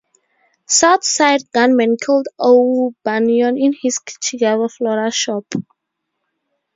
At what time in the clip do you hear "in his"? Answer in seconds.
3.55-3.99